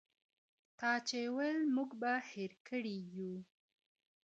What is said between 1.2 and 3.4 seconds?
ول موږ به هېر کړي يو